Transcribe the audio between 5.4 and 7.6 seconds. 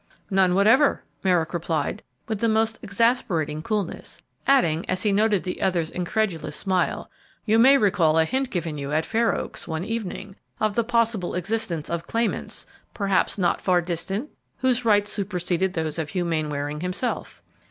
the other's incredulous smile, "you